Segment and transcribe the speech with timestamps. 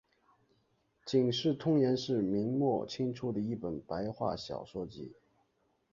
[1.05, 5.13] 警世通言是明末清初的一本白话小说集。